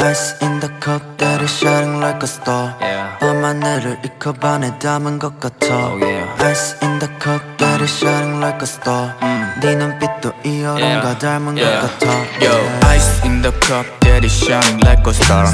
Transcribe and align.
Ice 0.00 0.34
in 0.40 0.60
the 0.60 0.70
cup 0.80 1.02
that 1.18 1.42
is 1.42 1.50
shining 1.58 2.00
like 2.00 2.22
a 2.22 2.26
star 2.26 2.74
Yeah. 2.80 3.18
밤하늘을 3.20 3.98
이컵 4.02 4.42
안에 4.42 4.78
담은 4.78 5.18
것 5.18 5.38
같아 5.38 5.66
Oh, 5.68 6.00
yeah. 6.02 6.24
Ice 6.48 6.76
in 6.82 6.98
the 6.98 7.08
cup 7.20 7.42
that 7.58 7.82
is 7.82 7.92
shining 7.92 8.40
like 8.40 8.62
a 8.62 8.66
star 8.66 9.12
네 9.60 9.74
눈빛도 9.74 10.32
이 10.46 10.62
여름과 10.62 11.18
닮은 11.18 11.58
Yeah. 11.58 11.82
것 11.82 11.98
같아 11.98 12.12
Yo, 12.40 12.48
Yeah. 12.48 12.94
ice 12.96 13.20
in 13.26 13.42
the 13.42 13.52
cup 13.60 13.84
that 14.17 14.23
is 14.23 14.33
shining 14.33 14.79
like 14.83 15.05
a 15.05 15.13
star. 15.13 15.47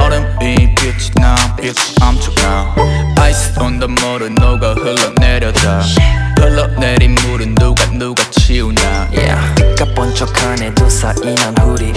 얼음이 0.00 0.74
빛이 0.74 1.10
나, 1.16 1.34
빛이 1.56 1.94
엄청 2.02 2.34
나. 2.36 2.74
Ice 3.22 3.54
on 3.60 3.78
the 3.80 3.88
물은 3.88 4.34
녹아 4.34 4.74
흘러내려다. 4.74 5.82
흘러내린 6.38 7.14
물은 7.26 7.54
누가 7.54 7.84
누가 7.92 8.22
치우냐. 8.30 9.08
Yeah. 9.12 9.68
비가 9.78 9.94
번쩍하네도 9.94 10.90
쌓이는 10.90 11.54
후리 11.60 11.92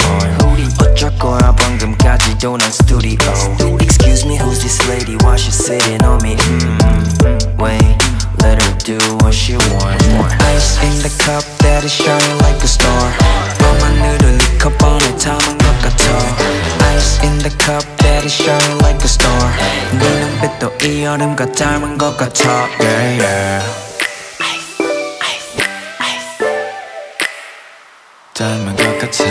어쩔 0.79 1.17
거야 1.17 1.51
방금까지도 1.55 2.57
난 2.57 2.71
스튜디오 2.71 3.17
Excuse 3.79 4.23
me 4.27 4.37
who's 4.37 4.61
this 4.61 4.77
lady 4.87 5.17
why 5.23 5.35
she 5.35 5.49
sitting 5.49 6.03
on 6.05 6.21
me 6.21 6.35
hmm, 6.37 7.57
Wait 7.57 7.81
let 8.43 8.61
her 8.61 8.77
do 8.85 8.97
what 9.23 9.33
she 9.33 9.55
want 9.55 9.97
Ice 10.53 10.77
in 10.83 10.93
the 11.01 11.09
cup 11.25 11.43
that 11.65 11.83
is 11.83 11.91
shining 11.91 12.37
like 12.45 12.61
a 12.61 12.67
star 12.67 13.11
밤하늘을 13.57 14.37
이컵 14.55 14.83
안에 14.83 15.17
담은 15.17 15.54
것 16.05 16.05
같아 16.05 16.95
Ice 16.95 17.19
in 17.23 17.37
the 17.39 17.49
cup 17.57 17.83
that 17.97 18.23
is 18.23 18.33
shining 18.33 18.77
like 18.81 19.01
a 19.01 19.07
star 19.07 19.51
네 19.97 20.25
눈빛도 20.25 20.87
이 20.87 21.03
여름과 21.03 21.51
닮은 21.53 21.97
것 21.97 22.15
같아 22.17 22.69
Yeah 22.79 23.23
yeah 23.23 23.65
닮은 28.33 28.75
것 28.75 28.99
같아 28.99 29.25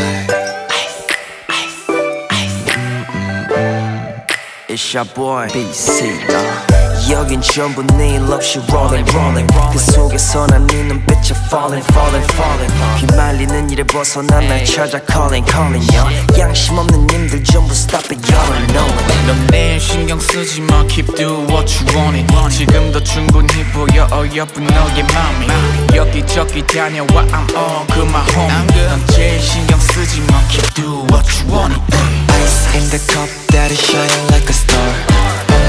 It's 4.68 4.94
your 4.94 5.04
boy 5.14 5.48
BC 5.48 6.63
여긴 7.09 7.39
전부 7.39 7.83
네 7.97 8.17
럽시 8.17 8.59
rolling 8.67 9.09
rolling 9.15 9.47
그 9.71 9.77
속에서 9.77 10.47
난네 10.47 10.83
눈빛에 10.83 11.35
falling 11.47 11.85
falling 11.91 12.25
falling 12.33 12.73
휘말리는 12.97 13.69
일에 13.69 13.83
벗어난 13.83 14.47
날 14.47 14.65
찾아 14.65 14.99
calling 15.05 15.45
calling 15.45 15.85
yo 15.95 16.03
양심 16.39 16.77
없는 16.77 17.05
님들 17.05 17.43
전부 17.43 17.73
stop 17.73 18.09
it 18.09 18.19
y'all 18.25 18.45
don't 18.49 18.73
know 18.73 18.87
it 18.87 19.51
넌내 19.51 19.77
신경 19.77 20.19
쓰지 20.19 20.61
마 20.61 20.83
keep 20.87 21.05
do 21.15 21.45
what 21.47 21.69
you 21.77 21.85
want 21.95 22.17
it 22.17 22.49
지금도 22.49 23.03
충분히 23.03 23.63
보여 23.65 24.07
어여쁜 24.11 24.65
너의 24.65 25.03
맘이 25.03 25.95
여기저기 25.95 26.65
다녀와 26.65 27.07
I'm 27.07 27.47
all 27.55 27.85
good 27.93 28.09
my 28.09 28.23
homie 28.33 28.87
넌 28.89 29.07
제일 29.13 29.39
신경 29.39 29.79
쓰지 29.79 30.21
마 30.21 30.41
keep 30.49 30.73
do 30.73 31.05
what 31.11 31.25
you 31.37 31.53
want 31.53 31.75
it 31.75 31.95
Ice 32.41 32.77
in 32.77 32.89
the 32.89 32.99
cup 33.13 33.29
that 33.51 33.71
is 33.71 33.79
shining 33.79 34.27
like 34.31 34.49
a 34.49 34.53
star 34.53 35.14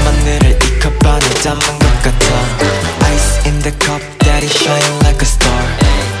밤하늘을 0.07 0.51
이 0.51 0.79
컵 0.79 0.93
안에 1.05 1.27
담은 1.43 1.59
것 1.59 2.01
같아. 2.01 2.25
Ice 3.07 3.41
in 3.45 3.59
the 3.61 3.71
cup 3.79 4.01
that 4.19 4.41
is 4.43 4.53
shining 4.55 5.03
like 5.03 5.19
a 5.19 5.25
star. 5.27 5.63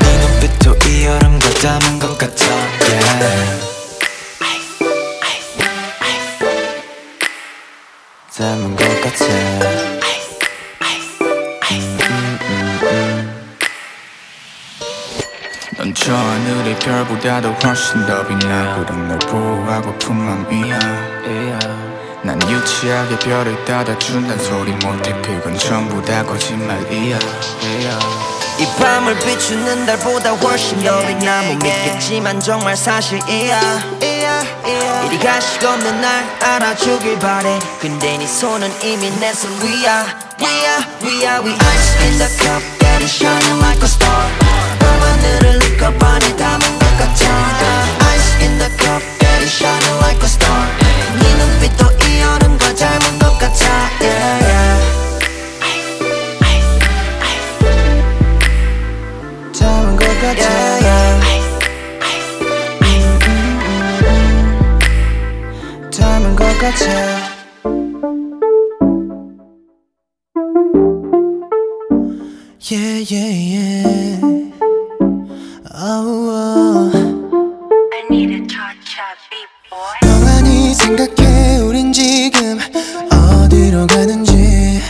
네 0.01 0.17
눈빛도 0.19 0.75
이 0.89 1.05
여름과 1.05 1.49
닮은 1.61 1.99
것 1.99 2.17
같아. 2.17 2.45
Yeah. 2.81 3.61
닮은 8.35 8.75
것 8.75 9.01
같아. 9.01 9.25
넌저 15.77 16.13
하늘의 16.13 16.79
별보다도 16.79 17.51
훨씬 17.63 18.05
더 18.05 18.27
빛나 18.27 18.75
그런 18.75 19.07
널 19.07 19.19
보호하고픈 19.19 20.15
맘이야 20.15 20.79
난 22.27 22.37
유치하게 22.49 23.19
별을 23.19 23.63
따다준단 23.63 24.37
소리 24.39 24.73
못해. 24.73 25.13
그건 25.21 25.57
전부 25.57 26.03
다 26.03 26.21
거짓말이야 26.25 27.17
이 28.59 28.65
밤을 28.77 29.17
비추는 29.19 29.85
달보다 29.85 30.31
훨씬 30.31 30.83
더 30.83 30.99
빛나 31.07 31.43
못 31.43 31.53
믿겠지만 31.53 32.41
정말 32.41 32.75
사실이야. 32.75 33.61
이리 35.05 35.17
가식 35.19 35.63
없는 35.63 36.01
날 36.01 36.25
알아주길 36.43 37.17
바래. 37.19 37.57
근데 37.79 38.17
네 38.17 38.27
손은 38.27 38.73
이미 38.83 39.09
내 39.21 39.31
손 39.33 39.49
위야. 39.61 40.05
위야 40.37 40.79
위야 41.01 41.39
위. 41.39 41.53
Ice 41.53 41.97
in 42.01 42.17
the 42.17 42.27
cup 42.27 42.61
that 42.79 43.01
is 43.01 43.09
shining 43.09 43.61
like 43.61 43.79
a 43.81 43.87
star. 43.87 44.27
밤하늘을 44.79 45.77
안에 46.03 46.35
담은 46.35 46.79
것 46.79 46.97
같아. 46.97 47.23
Ice 48.11 48.35
in 48.41 48.57
the 48.59 48.69
cup 48.77 49.01
that 49.19 49.43
is 49.43 49.53
shining 49.55 49.95
like 49.95 50.05
a 50.05 50.05
star 50.05 50.06
같아 66.59 66.85
Yeah, 72.69 72.97
yeah, 72.97 73.31
yeah. 73.53 74.51
Oh, 75.73 76.29
oh. 76.29 76.91
I 77.93 78.07
need 78.09 78.31
a 78.31 78.45
cha-cha 78.47 79.15
beat 79.29 79.47
boy. 79.69 79.77
멍하니 80.03 80.73
생각해 80.73 81.59
우린 81.59 81.93
지금 81.93 82.59
어디로 83.11 83.87
가는지 83.87 84.81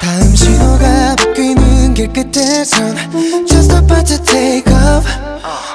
다음 0.00 0.34
신호가 0.36 1.16
바뀌는 1.16 1.94
길 1.94 2.12
끝에선 2.12 2.94
Just 3.48 3.72
about 3.72 4.06
to 4.06 4.22
take 4.22 4.72
off 4.72 5.08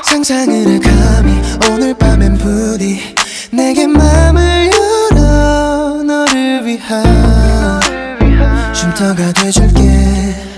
상상을 0.06 0.54
해 0.54 0.80
감히 0.80 1.42
오늘 1.70 1.94
밤엔 1.96 2.38
부디 2.38 3.00
내게 3.52 3.88
맘을 3.88 4.61
쉼터가 8.74 9.32
돼줄게 9.34 10.51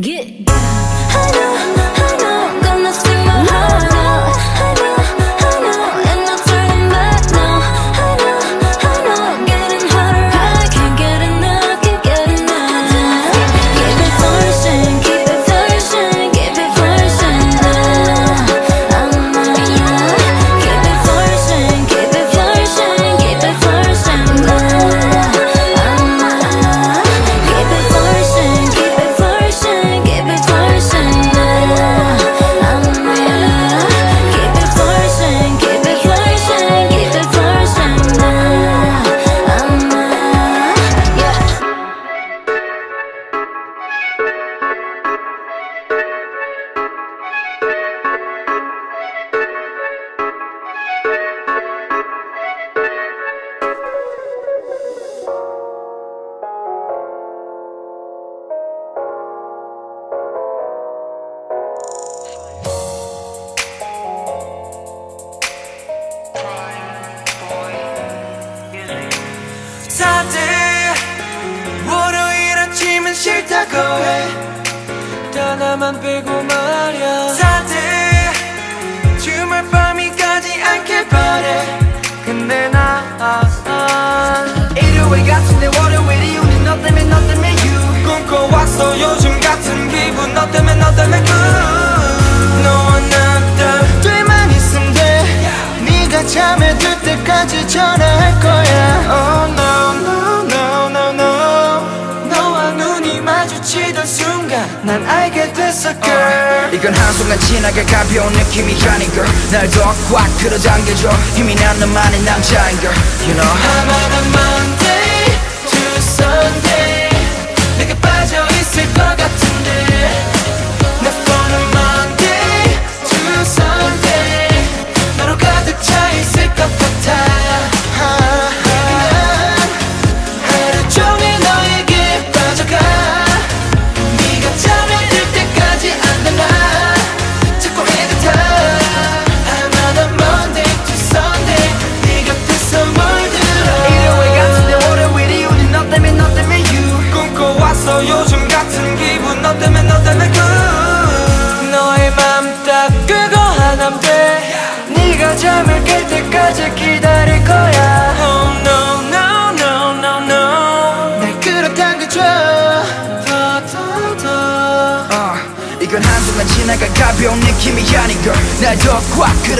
Get 0.00 0.51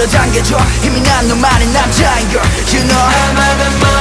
끌어당겨줘 0.02 0.56
힘이 0.80 1.00
난 1.02 1.28
너만의 1.28 1.68
남자인 1.68 2.28
걸. 2.30 2.42
You 2.72 2.82
know. 2.88 3.91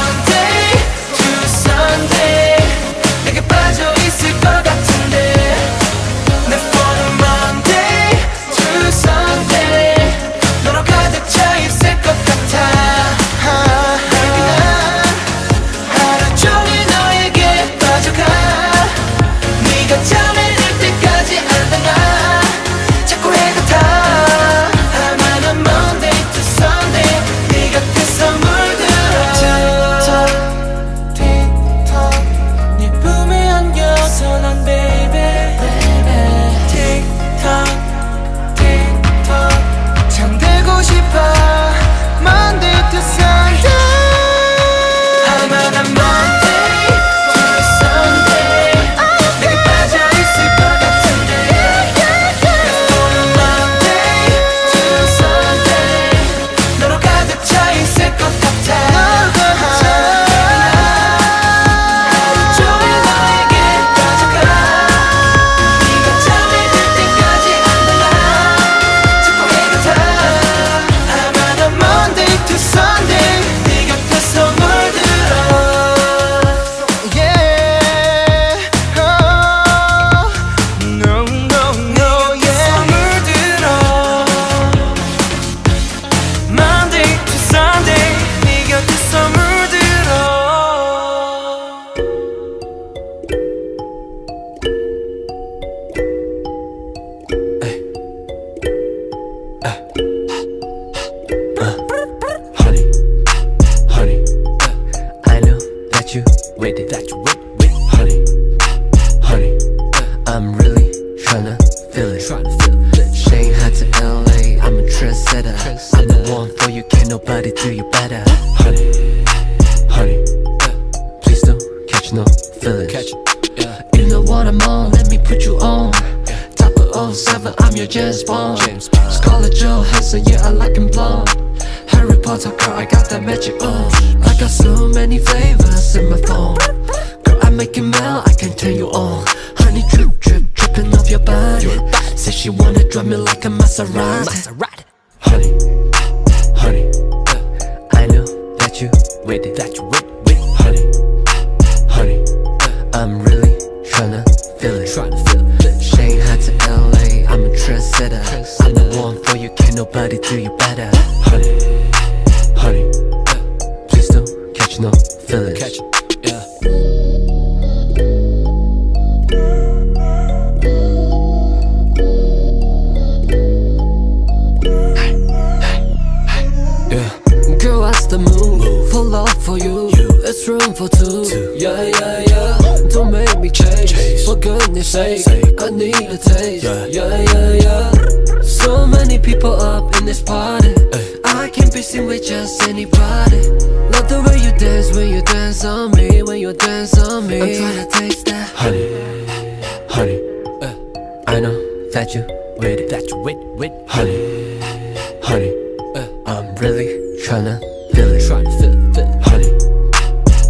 I'm 206.26 206.56
really 206.56 206.88
tryna 207.26 207.60
feel 207.94 208.12
it. 208.12 208.22
Tryna 208.22 208.52
feel 208.60 208.74
feel 208.74 208.98
it. 208.98 209.08
Honey, 209.28 209.52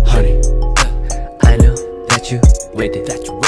honey, 0.06 0.36
I 1.44 1.58
know 1.58 1.76
that 2.10 2.32
you 2.32 2.40
waited. 2.74 3.06
That 3.08 3.26
you 3.26 3.41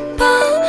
계 0.00 0.63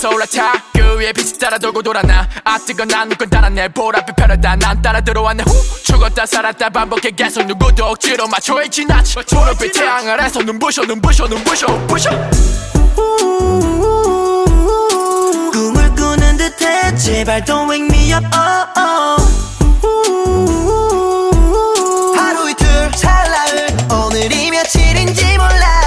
보여서 0.00 0.08
올라타. 0.08 0.52
그 0.72 0.98
위에 0.98 1.12
빛이 1.12 1.34
따라 1.34 1.58
돌고 1.58 1.82
돌아 1.82 2.00
나. 2.00 2.26
아 2.44 2.58
뜨거 2.58 2.86
난 2.86 3.08
누군 3.10 3.28
따라 3.28 3.50
내볼 3.50 3.94
앞에 3.94 4.14
편하다. 4.16 4.56
난 4.56 4.80
따라 4.80 5.00
들어왔네. 5.00 5.44
후! 5.44 5.52
죽었다 5.84 6.24
살았다. 6.24 6.70
반복해 6.70 7.10
계속 7.10 7.44
누구도 7.44 7.84
억지로 7.84 8.26
맞춰 8.26 8.66
지나쳐 8.68 9.22
초록빛 9.22 9.72
태양 9.72 10.08
아래서 10.08 10.40
눈부셔 10.40 10.84
눈부셔 10.84 11.26
눈부셔 11.26 11.66
부셔. 11.86 12.10
꿈을 15.52 15.94
꾸는 15.94 16.36
듯해. 16.38 16.96
제발 16.96 17.44
don't 17.44 17.70
wake 17.70 17.86
me 17.86 18.14
up. 18.14 18.24
Oh, 18.34 18.66
oh. 19.84 20.10
하루 22.16 22.48
이틀 22.50 22.90
찰나을 22.92 23.66
오늘이 23.92 24.50
며칠인지 24.50 25.36
몰라. 25.36 25.80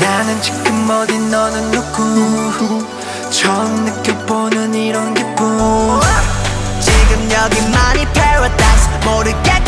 나는 0.00 0.40
지금 0.40 0.88
어디 0.90 1.18
너는 1.18 1.70
누구 1.72 3.01
처음 3.42 3.84
느껴보는 3.84 4.72
이런 4.72 5.12
기분. 5.14 6.00
지금 6.80 7.28
여기만이 7.28 8.06
paradise. 8.12 8.88
모르겠 9.04 9.61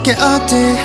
밖에 0.00 0.12
어때 0.12 0.76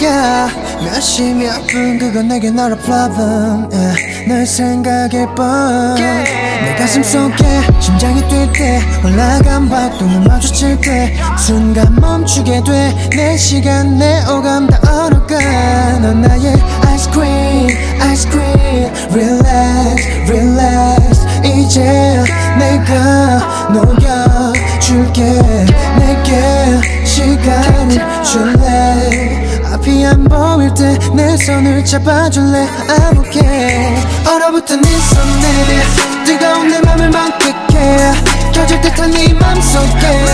yeah. 0.00 0.50
몇시몇분 0.82 1.98
그건 1.98 2.28
내게 2.28 2.48
not 2.48 2.72
a 2.72 2.78
problem. 2.78 3.68
Yeah. 3.70 4.26
널 4.26 4.46
생각해 4.46 5.26
뻔내 5.34 6.74
가슴 6.76 7.02
속에 7.02 7.44
심장이 7.78 8.20
뛸 8.28 8.52
때 8.52 8.80
올라간 9.04 9.68
눈 9.98 10.24
마주칠 10.24 10.80
때 10.80 11.14
순간 11.38 11.94
멈추게 12.00 12.62
돼. 12.64 13.10
내 13.10 13.36
시간 13.36 13.98
내 13.98 14.24
오감 14.24 14.66
다 14.68 15.04
얼어가. 15.04 15.38
넌 16.00 16.22
나의 16.22 16.54
ice 16.86 17.12
cream 17.12 17.68
ice 18.00 18.28
cream. 18.30 18.90
Relax 19.12 20.08
relax. 20.28 21.20
이제 21.44 21.80
내가 22.58 23.70
녹여 23.72 24.29
줄게. 24.80 25.22
내게 25.98 27.04
시간을 27.04 28.22
줄래? 28.24 29.62
앞이 29.72 30.04
안 30.04 30.24
보일 30.24 30.72
때 30.74 30.98
내 31.14 31.36
손을 31.36 31.84
잡아줄래? 31.84 32.66
I'm 32.88 33.18
okay. 33.18 33.94
얼어붙은 34.26 34.80
네 34.80 34.88
손에 34.98 36.24
뜨거운 36.24 36.68
내 36.68 36.80
맘을 36.80 37.10
만끽해. 37.10 38.12
켜질 38.52 38.80
듯한 38.80 39.10
네 39.10 39.32
맘속에 39.34 40.24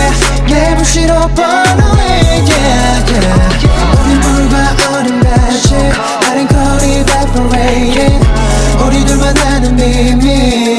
내 0.47 0.75
불씨로 0.75 1.13
번호해 1.13 2.07
yeah, 2.47 3.13
yeah. 3.13 3.67
우린 4.01 4.19
불과 4.21 4.75
얼음같이 4.97 6.16
다른 6.37 6.47
거리 6.49 6.97
evaporating 6.97 8.27
우리 8.85 9.03
둘만 9.05 9.35
아는 9.39 9.75
비밀 9.75 10.77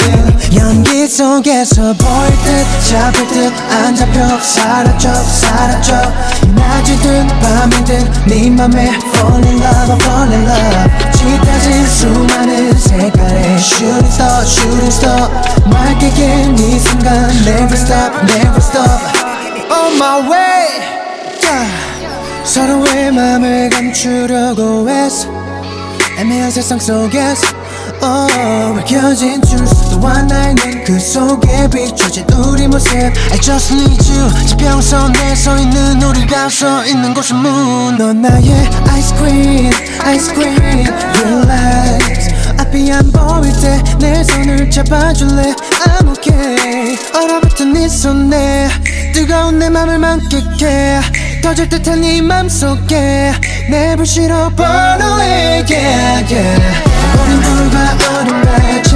연기 0.54 1.08
속에서 1.08 1.92
보일 1.94 2.30
듯 2.44 2.88
잡힐 2.88 3.26
듯안 3.26 3.96
잡혀 3.96 4.38
사라져 4.40 5.12
사라져 5.12 6.12
낮이든 6.54 7.26
밤이든 7.26 8.12
네 8.26 8.50
맘에 8.50 8.84
fall 8.84 9.44
in 9.44 9.58
love 9.60 9.96
fall 10.04 10.32
in 10.32 10.46
love 10.46 11.10
짙어진 11.12 11.86
수많은 11.88 12.78
색깔의 12.78 13.56
shooting 13.56 14.06
star 14.06 14.44
shooting 14.44 14.94
star 14.94 15.28
맑게 15.66 16.10
긴 16.10 16.78
순간 16.78 17.30
never 17.44 17.74
stop 17.74 18.14
never 18.30 18.58
stop 18.58 19.02
on 19.72 19.96
my 19.96 20.30
way. 20.30 20.98
서로의 22.48 23.12
맘을 23.12 23.68
감추려고 23.68 24.88
했어 24.88 25.37
애매한 26.18 26.50
세상 26.50 26.78
속에서 26.78 27.46
Oh, 28.00 28.74
밝혀진 28.76 29.40
truth 29.40 29.96
너와 29.96 30.22
나는 30.22 30.84
그 30.84 30.98
속에 31.00 31.68
비춰진 31.68 32.24
우리 32.34 32.68
모습. 32.68 32.94
I 32.94 33.40
just 33.40 33.74
need 33.74 34.12
you. 34.12 34.46
지평선에 34.46 35.34
서 35.34 35.56
있는 35.56 36.00
우리가 36.02 36.48
서 36.48 36.84
있는 36.86 37.12
곳은 37.12 37.36
문넌 37.36 38.22
나의 38.22 38.70
ice 38.88 39.16
cream 39.16 39.72
ice 40.04 40.32
cream 40.32 40.86
relax. 41.24 42.28
앞이 42.58 42.92
안 42.92 43.10
보일 43.10 43.52
때 43.60 43.82
내 43.98 44.22
손을 44.24 44.70
잡아줄래? 44.70 45.54
I'm 45.86 46.08
okay. 46.08 46.96
얼어붙은 47.14 47.72
네 47.72 47.88
손에 47.88 48.68
뜨거운 49.12 49.58
내 49.58 49.68
맘을 49.68 49.98
만끽해 49.98 51.00
터질 51.42 51.68
듯한 51.68 52.00
네 52.00 52.20
맘속에 52.22 53.32
내 53.70 53.96
불씨로 53.96 54.50
번호해 54.50 55.64
yeah, 55.68 56.34
yeah. 56.34 56.60
우린 57.22 57.40
불과 57.40 57.96
얼음같이 58.18 58.92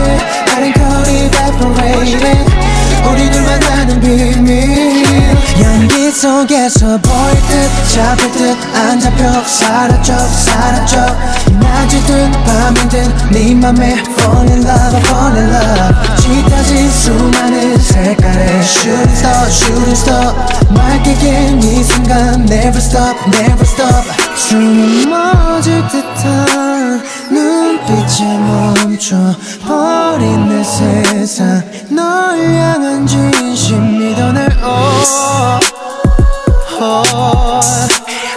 다른 0.46 0.72
거리 0.72 1.26
evaporating 1.26 2.71
우리 3.10 3.30
둘만 3.30 3.62
아는 3.62 4.00
비밀 4.00 5.36
연기 5.60 6.10
속에서 6.10 6.98
보일 6.98 7.34
듯 7.48 7.92
잡힐 7.92 8.32
듯 8.32 8.74
안 8.74 8.98
잡혀 9.00 9.42
사라져 9.44 10.16
사라져 10.18 11.06
낮이든 11.60 12.32
밤이든 12.44 13.30
네 13.30 13.54
맘에 13.54 13.92
fall 13.92 14.48
in 14.50 14.62
love 14.64 14.98
fall 15.04 15.36
in 15.36 15.50
love 15.50 16.16
짙어진 16.20 16.90
수많은 16.90 17.78
색깔의 17.78 18.60
shooting 18.62 19.12
star 19.12 19.46
shooting 19.48 19.92
star 19.92 20.34
맑게 20.70 21.14
긴이 21.14 21.82
순간 21.84 22.42
never 22.50 22.78
stop 22.78 23.16
never 23.38 23.62
stop 23.62 24.21
숨이 24.48 25.06
멎을 25.06 25.86
듯한 25.88 27.02
눈빛에 27.30 28.24
멈춰 28.38 29.16
버린 29.66 30.48
내 30.48 30.62
세상. 30.64 31.62
널 31.90 32.38
향한 32.38 33.06
진심 33.06 33.98
믿어 33.98 34.32
날 34.32 34.48
oh, 34.62 35.60
oh. 36.80 37.60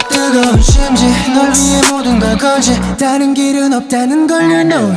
뜨거운 0.08 0.62
심지 0.62 1.04
널 1.34 1.50
위해 1.52 1.80
모든 1.90 2.18
걸 2.18 2.38
걸지. 2.38 2.80
다른 2.98 3.34
길은 3.34 3.72
없다는 3.72 4.26
걸 4.26 4.42
you 4.44 4.62
know. 4.68 4.94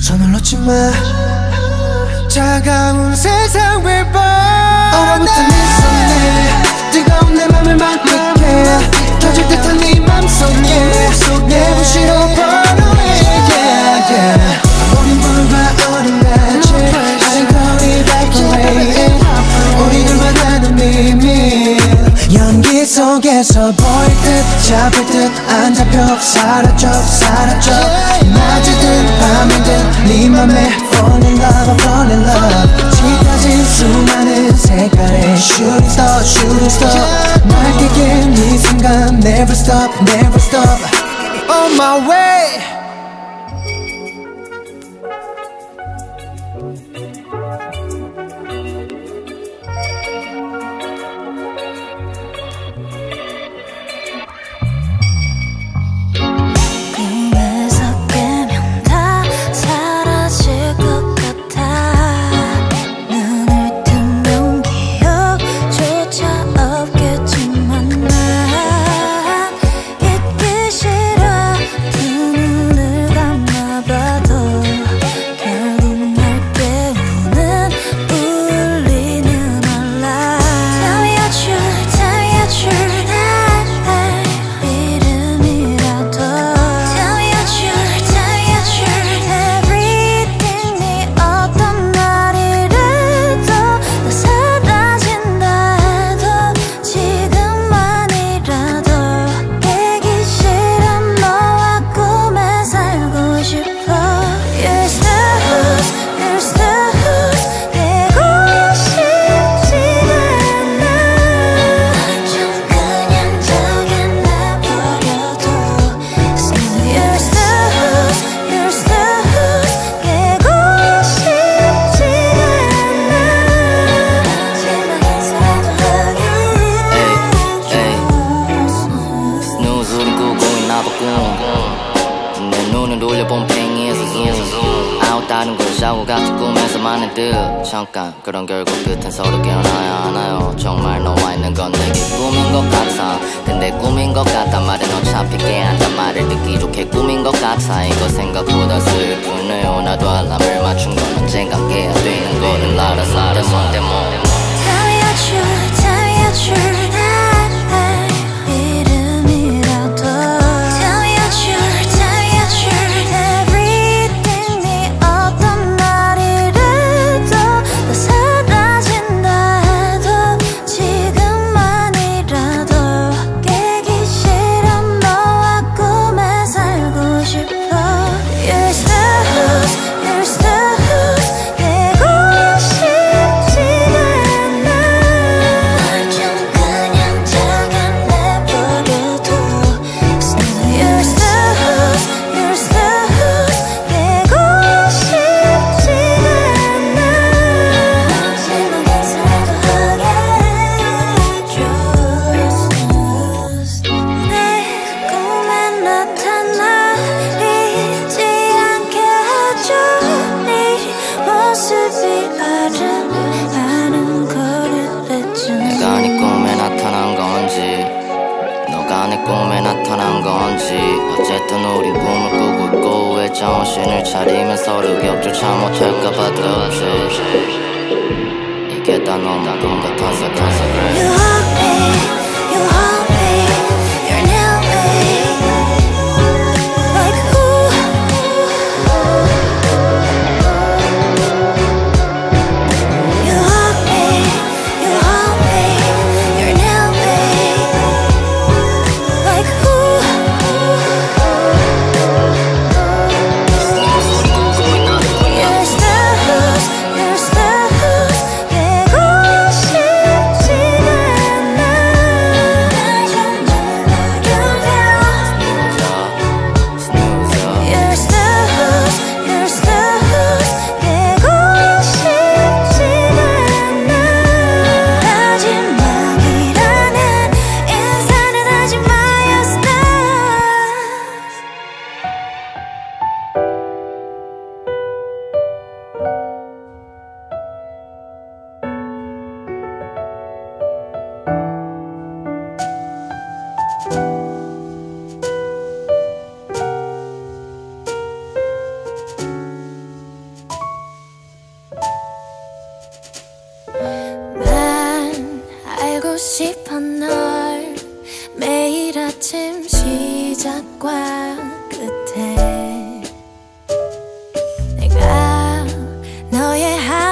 손을 0.00 0.30
놓지 0.32 0.56
마. 0.58 0.72
차가운 2.28 3.16
세상 3.16 3.80
위봐 3.80 4.90
얼어붙은 4.92 5.48
네 5.48 5.54
손 5.56 5.95
밤을 7.66 7.76
막 7.76 8.00
느껴 8.04 9.18
터질 9.18 9.48
듯한 9.48 9.76
네 9.78 9.98
맘속 9.98 10.48
yeah 10.62 11.48
내 11.48 11.74
부시로 11.74 12.12
번호해 12.14 13.02
yeah 13.50 14.12
yeah. 14.12 14.62
우리 15.00 15.14
물과 15.14 15.54
어린 15.90 16.20
낮에 16.20 16.92
아는 16.92 17.48
거리 17.48 18.04
밝게 18.04 18.38
우리 19.84 20.04
둘만 20.06 20.36
아는 20.36 20.76
비밀. 20.76 21.78
연기 22.32 22.75
속에서 22.86 23.72
보일 23.72 24.08
듯 24.22 24.66
잡을 24.68 25.04
듯 25.06 25.32
안 25.48 25.74
잡혀 25.74 25.98
사라져 26.20 26.92
사라져 26.92 27.72
낮이든 27.72 29.06
밤이든 29.18 30.04
네 30.06 30.28
맘에 30.28 30.68
Fall 30.92 31.24
in 31.24 31.36
love 31.36 31.76
Fall 31.82 32.10
in 32.10 32.22
love 32.22 32.90
짙어진 32.92 33.64
수많은 33.64 34.56
색깔의 34.56 35.34
Shooting 35.36 35.90
star 35.90 36.22
Shooting 36.22 36.66
star 36.66 37.42
날 37.44 37.72
깨게 37.78 38.14
네 38.26 38.58
순간 38.58 39.20
Never 39.20 39.52
stop 39.52 39.92
Never 40.12 40.36
stop 40.36 40.78
On 41.50 41.72
my 41.74 42.08
way 42.08 42.85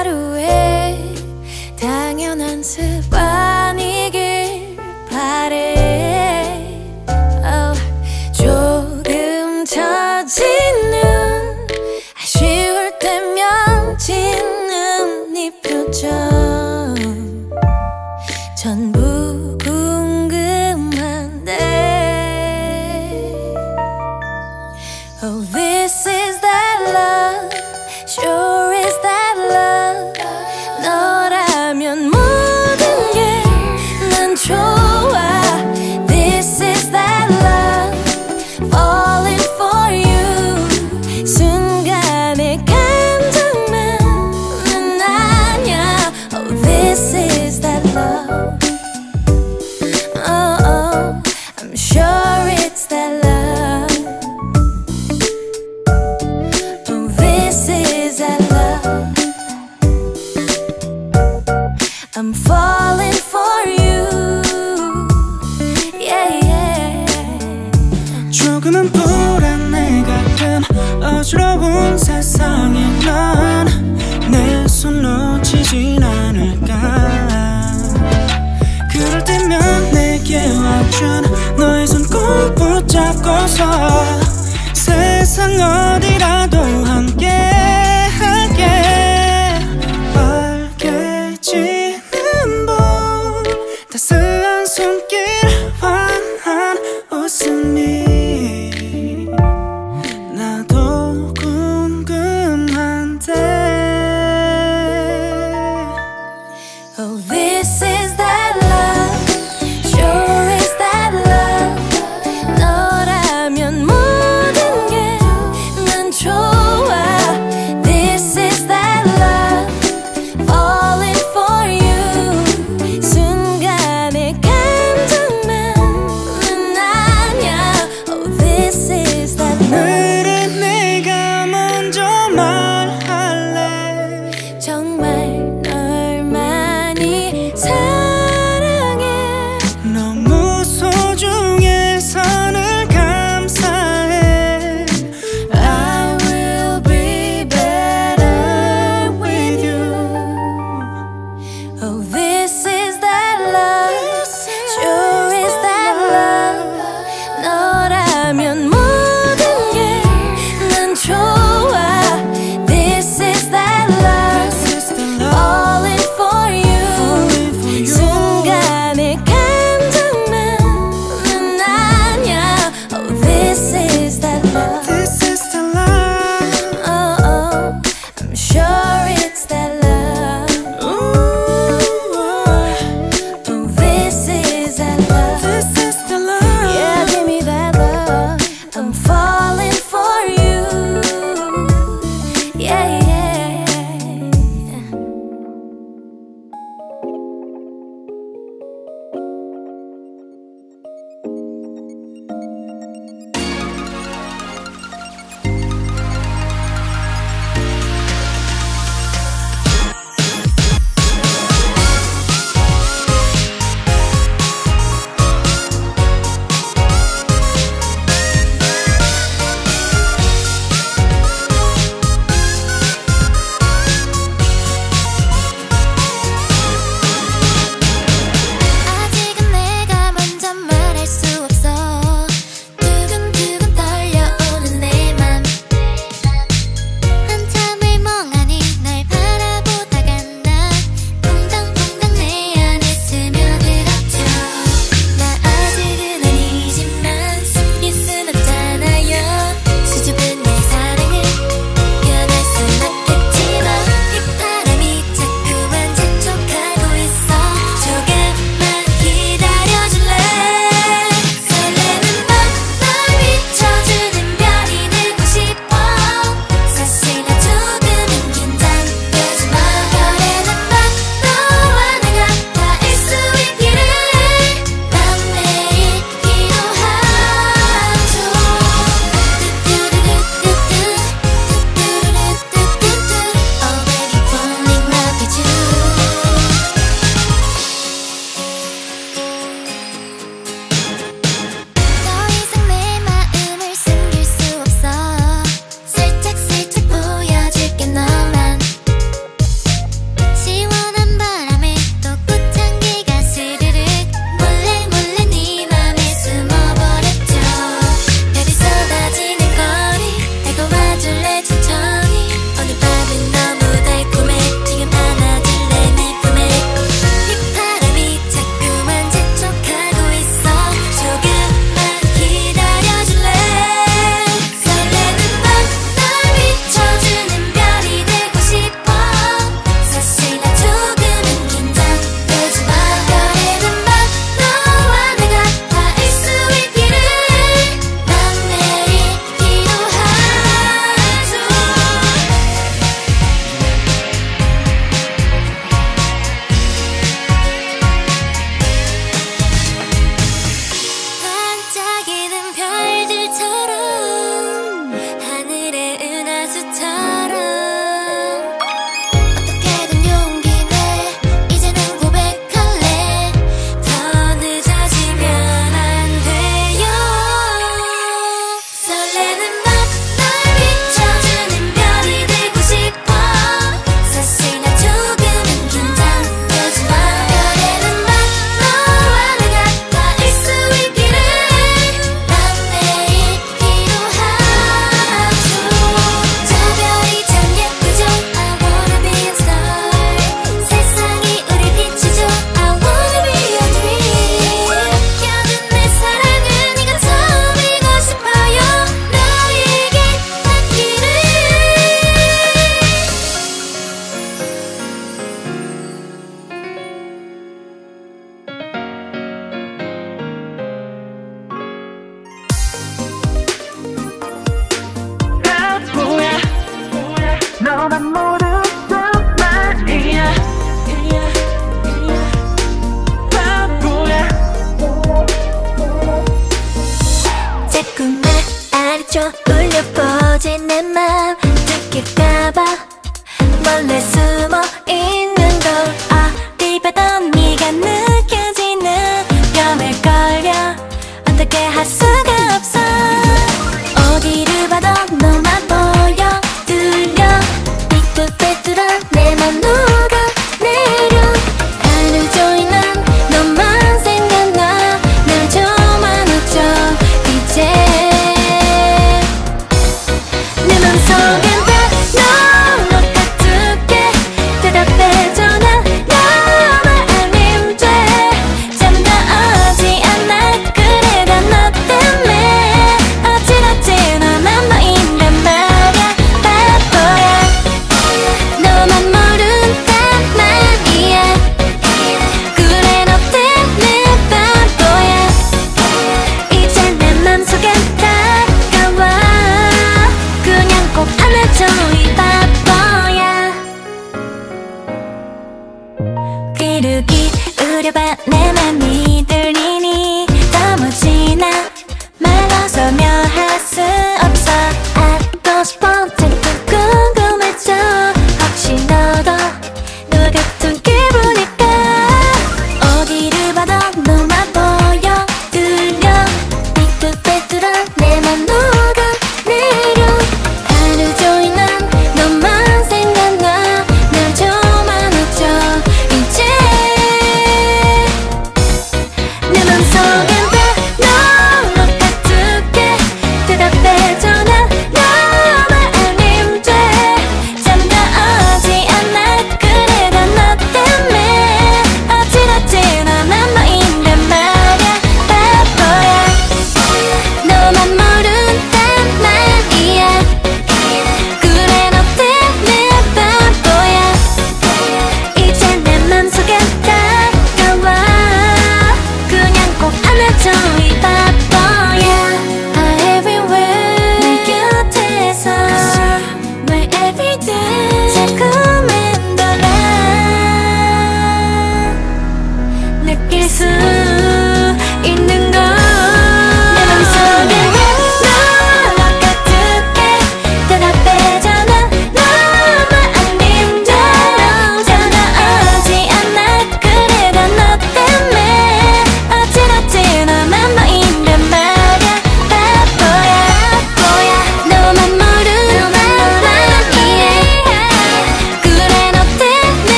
하루에 0.00 0.96
당연한 1.78 2.62
습 2.62 2.99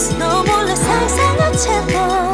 lips 0.00 0.16
너 0.18 0.42
몰래 0.42 0.74
상상한 0.74 1.52
채로 1.52 2.29